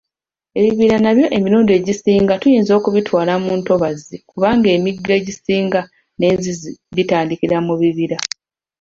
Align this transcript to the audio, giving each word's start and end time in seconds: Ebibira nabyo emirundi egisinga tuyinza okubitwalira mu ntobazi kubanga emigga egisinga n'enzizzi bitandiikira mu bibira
Ebibira 0.59 0.95
nabyo 1.01 1.25
emirundi 1.37 1.71
egisinga 1.79 2.33
tuyinza 2.41 2.71
okubitwalira 2.79 3.35
mu 3.43 3.51
ntobazi 3.59 4.15
kubanga 4.29 4.67
emigga 4.75 5.11
egisinga 5.19 5.81
n'enzizzi 6.17 6.71
bitandiikira 6.95 7.57
mu 7.67 7.73
bibira 7.81 8.17